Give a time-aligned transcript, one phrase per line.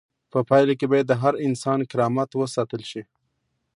[0.31, 3.01] په پایله کې باید د هر انسان کرامت وساتل شي.